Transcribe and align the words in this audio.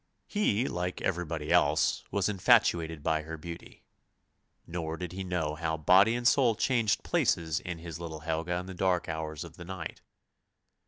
He, 0.25 0.67
like 0.67 0.99
everybody 1.01 1.51
else, 1.51 2.03
was 2.09 2.27
infatuated 2.27 3.03
by 3.03 3.21
her 3.21 3.37
beauty, 3.37 3.83
nor 4.65 4.97
did 4.97 5.11
he 5.11 5.23
know 5.23 5.53
how 5.53 5.77
body 5.77 6.15
and 6.15 6.27
soul 6.27 6.55
changed 6.55 7.03
places 7.03 7.59
in 7.59 7.77
his 7.77 7.99
little 7.99 8.21
Helga 8.21 8.55
in 8.55 8.65
the 8.65 8.73
dark 8.73 9.07
hours 9.07 9.43
of 9.43 9.57
the 9.57 9.65
night. 9.65 10.01